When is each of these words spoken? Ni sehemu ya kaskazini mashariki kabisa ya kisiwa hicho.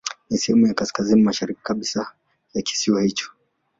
Ni 0.29 0.37
sehemu 0.37 0.67
ya 0.67 0.73
kaskazini 0.73 1.21
mashariki 1.21 1.59
kabisa 1.63 2.13
ya 2.53 2.61
kisiwa 2.61 3.01
hicho. 3.01 3.31